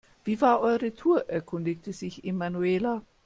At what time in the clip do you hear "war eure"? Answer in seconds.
0.41-0.95